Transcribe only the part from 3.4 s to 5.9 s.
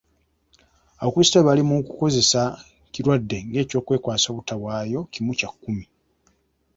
ng'ekyokwekwaasa obutawa kimu kya kkumi.